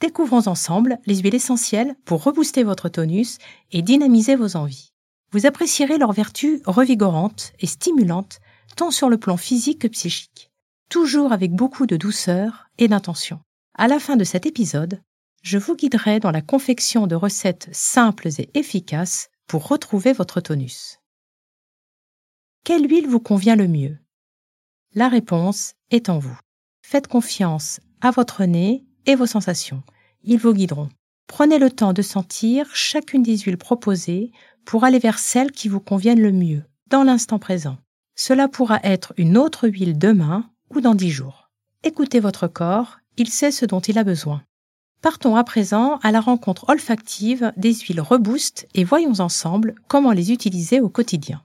[0.00, 3.38] Découvrons ensemble les huiles essentielles pour rebooster votre tonus
[3.72, 4.92] et dynamiser vos envies.
[5.32, 8.40] Vous apprécierez leurs vertus revigorantes et stimulantes
[8.76, 10.50] tant sur le plan physique que psychique,
[10.88, 13.40] toujours avec beaucoup de douceur et d'intention.
[13.74, 15.02] À la fin de cet épisode,
[15.42, 20.98] je vous guiderai dans la confection de recettes simples et efficaces pour retrouver votre tonus.
[22.64, 23.98] Quelle huile vous convient le mieux?
[24.94, 26.38] La réponse est en vous.
[26.82, 29.82] Faites confiance à votre nez et vos sensations.
[30.22, 30.90] Ils vous guideront.
[31.26, 34.30] Prenez le temps de sentir chacune des huiles proposées
[34.64, 37.78] pour aller vers celles qui vous conviennent le mieux, dans l'instant présent.
[38.14, 41.50] Cela pourra être une autre huile demain ou dans dix jours.
[41.84, 44.42] Écoutez votre corps, il sait ce dont il a besoin.
[45.00, 50.32] Partons à présent à la rencontre olfactive des huiles Reboost et voyons ensemble comment les
[50.32, 51.44] utiliser au quotidien.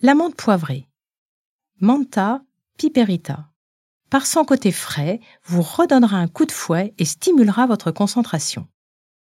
[0.00, 0.88] L'amande poivrée.
[1.80, 2.42] Manta
[2.78, 3.50] piperita.
[4.16, 8.66] Par son côté frais, vous redonnera un coup de fouet et stimulera votre concentration.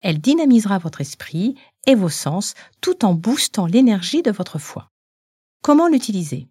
[0.02, 1.54] Elle dynamisera votre esprit
[1.86, 2.52] et vos sens
[2.82, 4.90] tout en boostant l'énergie de votre foie.
[5.62, 6.48] Comment l'utiliser?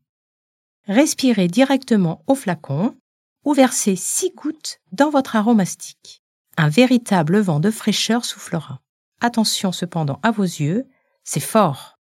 [0.87, 2.95] Respirez directement au flacon
[3.45, 6.23] ou versez 6 gouttes dans votre aromastique.
[6.57, 8.79] Un véritable vent de fraîcheur soufflera.
[9.21, 10.87] Attention cependant à vos yeux,
[11.23, 11.99] c'est fort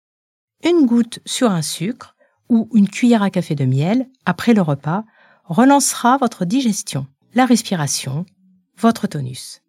[0.63, 2.15] une goutte sur un sucre
[2.47, 5.03] ou une cuillère à café de miel après le repas
[5.51, 8.25] relancera votre digestion, la respiration,
[8.77, 9.61] votre tonus.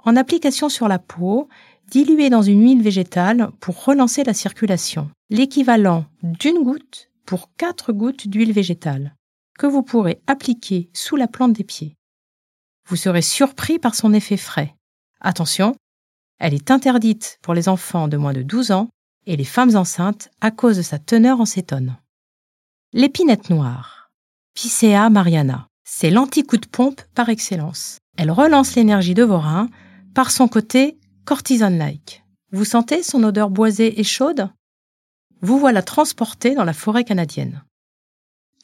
[0.00, 1.48] En application sur la peau,
[1.88, 8.26] diluez dans une huile végétale pour relancer la circulation, l'équivalent d'une goutte pour quatre gouttes
[8.26, 9.14] d'huile végétale,
[9.58, 11.94] que vous pourrez appliquer sous la plante des pieds.
[12.88, 14.74] Vous serez surpris par son effet frais.
[15.20, 15.76] Attention,
[16.38, 18.88] elle est interdite pour les enfants de moins de 12 ans
[19.26, 21.96] et les femmes enceintes à cause de sa teneur en cétone.
[22.92, 23.95] L'épinette noire,
[24.56, 27.98] Picea mariana, c'est l'anti-coup de pompe par excellence.
[28.16, 29.68] Elle relance l'énergie de vos reins
[30.14, 32.24] par son côté cortisone-like.
[32.52, 34.48] Vous sentez son odeur boisée et chaude?
[35.42, 37.64] Vous voilà transporté dans la forêt canadienne.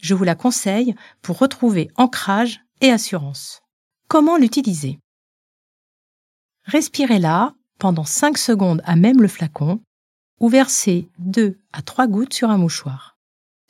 [0.00, 3.60] Je vous la conseille pour retrouver ancrage et assurance.
[4.08, 4.98] Comment l'utiliser?
[6.64, 9.82] Respirez-la pendant 5 secondes à même le flacon
[10.41, 13.11] ou versez 2 à 3 gouttes sur un mouchoir.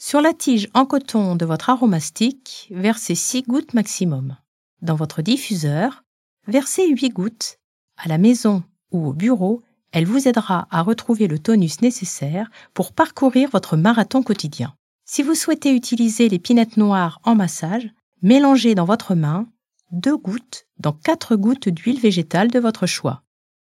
[0.04, 4.36] Sur la tige en coton de votre aromastique, versez 6 gouttes maximum.
[4.80, 6.02] Dans votre diffuseur,
[6.48, 7.60] versez 8 gouttes.
[7.96, 12.92] À la maison ou au bureau, elle vous aidera à retrouver le tonus nécessaire pour
[12.92, 14.74] parcourir votre marathon quotidien.
[15.04, 17.88] Si vous souhaitez utiliser les pinettes noires en massage,
[18.22, 19.46] mélangez dans votre main
[19.92, 23.22] 2 gouttes dans 4 gouttes d'huile végétale de votre choix.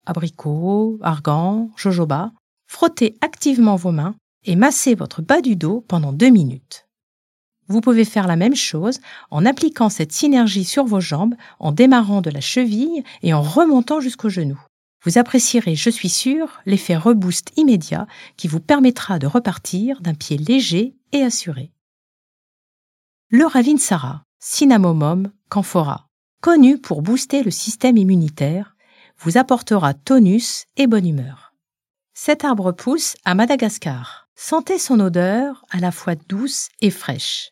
[0.05, 2.31] Abricot, argan, jojoba,
[2.65, 4.15] frottez activement vos mains
[4.45, 6.87] et massez votre bas du dos pendant deux minutes.
[7.67, 8.99] Vous pouvez faire la même chose
[9.31, 13.99] en appliquant cette synergie sur vos jambes, en démarrant de la cheville et en remontant
[13.99, 14.59] jusqu'au genou.
[15.03, 18.07] Vous apprécierez, je suis sûr, l'effet reboost immédiat
[18.37, 21.71] qui vous permettra de repartir d'un pied léger et assuré.
[23.29, 26.07] Le Ravinsara, Cinnamomum camphora,
[26.41, 28.75] connu pour booster le système immunitaire,
[29.17, 31.53] vous apportera tonus et bonne humeur.
[32.13, 34.22] Cet arbre pousse à Madagascar.
[34.35, 37.51] Sentez son odeur à la fois douce et fraîche.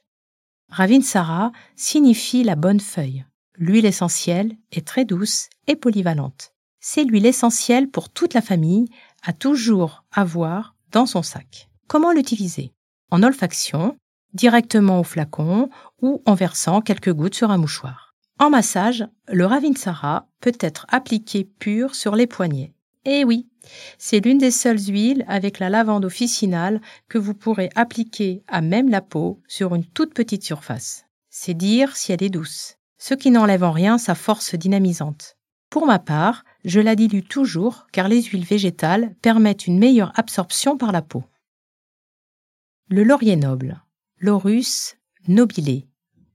[0.70, 3.26] Ravinsara signifie la bonne feuille.
[3.58, 6.54] L'huile essentielle est très douce et polyvalente.
[6.80, 8.88] C'est l'huile essentielle pour toute la famille
[9.24, 11.70] à toujours avoir dans son sac.
[11.88, 12.74] Comment l'utiliser?
[13.12, 13.96] En olfaction,
[14.34, 15.70] directement au flacon
[16.02, 18.16] ou en versant quelques gouttes sur un mouchoir.
[18.40, 22.74] En massage, le Ravinsara peut être appliqué pur sur les poignets.
[23.06, 23.51] Eh oui,
[23.98, 28.90] c'est l'une des seules huiles avec la lavande officinale que vous pourrez appliquer à même
[28.90, 31.06] la peau sur une toute petite surface.
[31.30, 35.38] C'est dire si elle est douce, ce qui n'enlève en rien sa force dynamisante.
[35.70, 40.78] Pour ma part, je la dilue toujours car les huiles végétales permettent une meilleure absorption
[40.78, 41.24] par la peau.
[42.90, 43.82] Le laurier noble,
[44.20, 44.98] Laurus
[45.28, 45.88] nobile,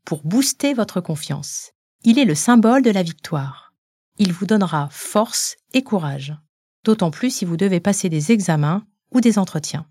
[0.05, 1.73] pour booster votre confiance.
[2.03, 3.75] Il est le symbole de la victoire.
[4.19, 6.35] Il vous donnera force et courage,
[6.87, 9.87] d'autant plus si vous devez passer des examens ou des entretiens.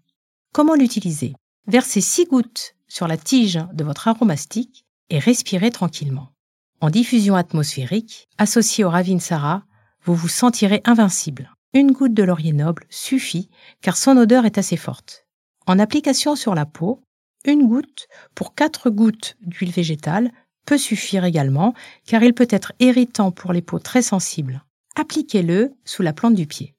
[0.54, 1.34] Comment l'utiliser?
[1.68, 6.32] Versez six gouttes sur la tige de votre aromastique et respirez tranquillement.
[6.80, 9.64] En diffusion atmosphérique, associée au Ravinsara,
[10.04, 11.52] vous vous sentirez invincible.
[11.74, 13.50] Une goutte de laurier noble suffit
[13.82, 15.26] car son odeur est assez forte.
[15.68, 17.02] En application sur la peau,
[17.44, 20.32] une goutte pour quatre gouttes d'huile végétale
[20.66, 21.74] peut suffire également
[22.06, 24.64] car il peut être irritant pour les peaux très sensibles.
[24.96, 26.75] Appliquez-le sous la plante du pied.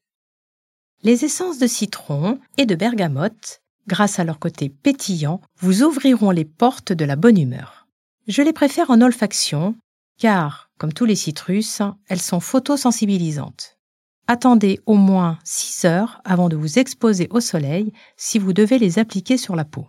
[1.07, 6.45] Les essences de citron et de bergamote, grâce à leur côté pétillant, vous ouvriront les
[6.45, 7.87] portes de la bonne humeur.
[8.27, 9.77] Je les préfère en olfaction
[10.19, 13.79] car, comme tous les citrus, elles sont photosensibilisantes.
[14.27, 18.99] Attendez au moins 6 heures avant de vous exposer au soleil si vous devez les
[18.99, 19.87] appliquer sur la peau.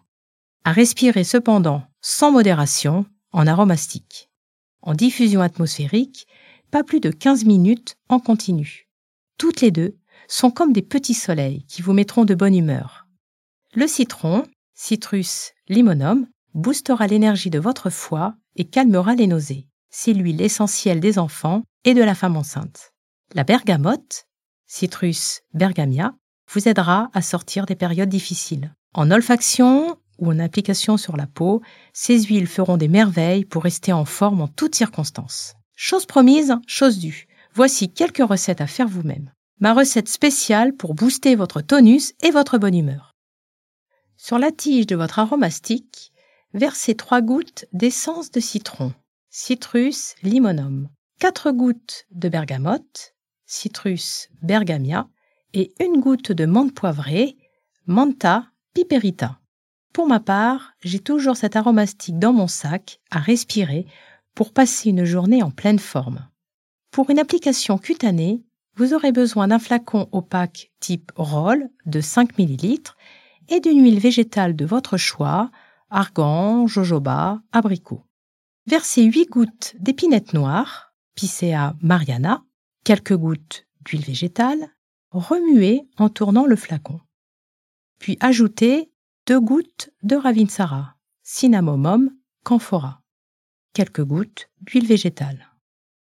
[0.65, 4.29] À respirer cependant sans modération en aromastique.
[4.83, 6.27] En diffusion atmosphérique,
[6.69, 8.87] pas plus de 15 minutes en continu.
[9.39, 9.96] Toutes les deux
[10.27, 13.07] sont comme des petits soleils qui vous mettront de bonne humeur.
[13.73, 14.43] Le citron,
[14.73, 19.67] Citrus limonum, boostera l'énergie de votre foie et calmera les nausées.
[19.89, 22.91] C'est l'huile essentielle des enfants et de la femme enceinte.
[23.33, 24.25] La bergamote,
[24.65, 26.13] Citrus bergamia,
[26.51, 28.73] vous aidera à sortir des périodes difficiles.
[28.93, 31.61] En olfaction ou en application sur la peau,
[31.93, 35.55] ces huiles feront des merveilles pour rester en forme en toutes circonstances.
[35.75, 37.27] Chose promise, chose due.
[37.53, 39.31] Voici quelques recettes à faire vous-même.
[39.59, 43.15] Ma recette spéciale pour booster votre tonus et votre bonne humeur.
[44.15, 46.11] Sur la tige de votre aromastique,
[46.53, 48.93] versez 3 gouttes d'essence de citron,
[49.31, 50.89] Citrus limonum,
[51.19, 53.15] 4 gouttes de bergamote,
[53.47, 55.09] Citrus bergamia,
[55.53, 57.35] et une goutte de menthe poivrée,
[57.87, 59.39] Manta piperita.
[59.91, 63.87] Pour ma part, j'ai toujours cet aromastique dans mon sac à respirer
[64.35, 66.29] pour passer une journée en pleine forme.
[66.91, 68.43] Pour une application cutanée,
[68.77, 72.77] vous aurez besoin d'un flacon opaque type roll de 5 ml
[73.49, 75.49] et d'une huile végétale de votre choix,
[75.89, 78.03] argan, jojoba, abricot.
[78.67, 82.43] Versez 8 gouttes d'épinette noire, Picea mariana,
[82.83, 84.69] quelques gouttes d'huile végétale,
[85.09, 87.01] remuez en tournant le flacon.
[87.97, 88.91] Puis ajoutez
[89.25, 92.11] deux gouttes de ravinsara, cinnamomum,
[92.43, 93.01] camphora,
[93.73, 95.51] quelques gouttes d'huile végétale.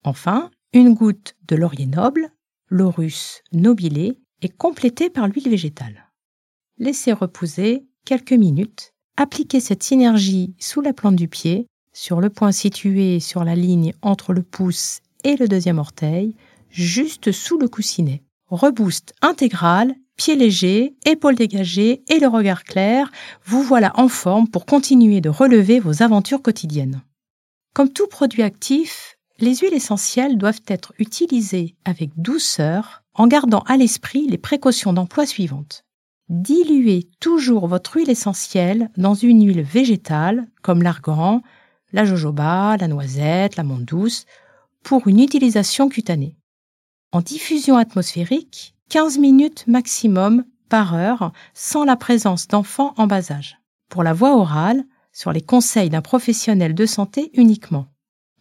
[0.04, 2.32] Enfin, une goutte de laurier noble,
[2.72, 6.10] laurus nobile, et complétée par l'huile végétale.
[6.80, 8.94] Laissez reposer quelques minutes.
[9.18, 13.94] Appliquez cette synergie sous la plante du pied, sur le point situé sur la ligne
[14.02, 16.36] entre le pouce et le deuxième orteil,
[16.72, 18.24] juste sous le coussinet.
[18.48, 23.12] Reboost intégral pieds légers, épaules dégagées et le regard clair,
[23.44, 27.02] vous voilà en forme pour continuer de relever vos aventures quotidiennes.
[27.74, 29.11] Comme tout produit actif,
[29.42, 35.26] les huiles essentielles doivent être utilisées avec douceur en gardant à l'esprit les précautions d'emploi
[35.26, 35.84] suivantes.
[36.30, 41.42] Diluez toujours votre huile essentielle dans une huile végétale comme l'argan,
[41.92, 44.26] la jojoba, la noisette, la menthe douce
[44.84, 46.38] pour une utilisation cutanée.
[47.12, 53.60] En diffusion atmosphérique, 15 minutes maximum par heure sans la présence d'enfants en bas âge.
[53.90, 57.88] Pour la voie orale, sur les conseils d'un professionnel de santé uniquement.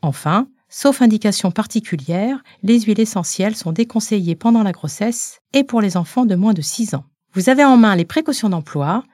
[0.03, 5.97] Enfin, sauf indication particulière, les huiles essentielles sont déconseillées pendant la grossesse et pour les
[5.97, 7.05] enfants de moins de 6 ans.
[7.35, 9.05] Vous avez en main les précautions d'emploi,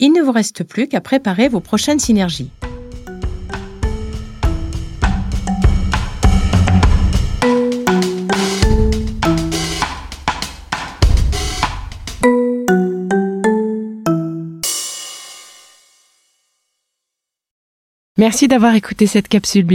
[0.00, 2.50] il ne vous reste plus qu'à préparer vos prochaines synergies.
[18.16, 19.74] Merci d'avoir écouté cette capsule Be.